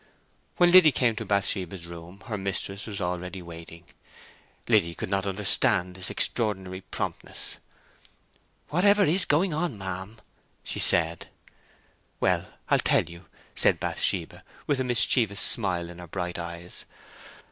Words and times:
When 0.57 0.71
Liddy 0.71 0.91
came 0.91 1.15
to 1.17 1.25
Bathsheba's 1.27 1.85
room 1.85 2.23
her 2.25 2.35
mistress 2.35 2.87
was 2.87 2.99
already 2.99 3.39
waiting. 3.43 3.85
Liddy 4.67 4.95
could 4.95 5.11
not 5.11 5.27
understand 5.27 5.93
this 5.93 6.09
extraordinary 6.09 6.81
promptness. 6.81 7.57
"Whatever 8.69 9.03
is 9.03 9.25
going 9.25 9.53
on, 9.53 9.77
ma'am?" 9.77 10.17
she 10.63 10.79
said. 10.79 11.27
"Well, 12.19 12.47
I'll 12.69 12.79
tell 12.79 13.03
you," 13.03 13.25
said 13.53 13.79
Bathsheba, 13.79 14.43
with 14.65 14.79
a 14.79 14.83
mischievous 14.83 15.39
smile 15.39 15.87
in 15.87 15.99
her 15.99 16.07
bright 16.07 16.39
eyes. 16.39 16.83